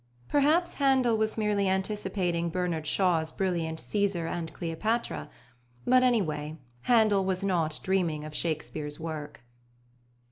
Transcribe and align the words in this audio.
Perhaps 0.27 0.73
Handel 0.81 1.15
was 1.15 1.37
merely 1.37 1.69
anticipating 1.69 2.49
Bernard 2.49 2.87
Shaw's 2.87 3.31
brilliant 3.31 3.77
Cæsar 3.77 4.27
and 4.27 4.51
Cleopatra, 4.51 5.29
but, 5.85 6.01
any 6.01 6.23
way, 6.23 6.57
Handel 6.85 7.23
was 7.23 7.43
not 7.43 7.79
dreaming 7.83 8.23
of 8.23 8.33
Shakespeare's 8.33 8.99
work. 8.99 9.43